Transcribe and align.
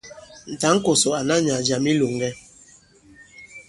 Mɛ̀ 0.47 0.55
tǎŋ 0.61 0.75
kòsòk 0.85 1.15
àna 1.19 1.35
nyàà 1.45 1.65
jàm 1.67 1.83
i 1.89 1.91
ilòŋgɛ. 1.93 2.29